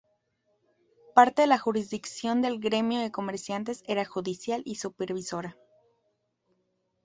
Parte 1.13 1.43
de 1.43 1.47
la 1.47 1.59
jurisdicción 1.59 2.41
del 2.41 2.59
gremio 2.59 3.01
de 3.01 3.11
comerciantes 3.11 3.83
era 3.85 4.03
judicial 4.03 4.63
y 4.65 4.73
supervisora. 4.77 5.57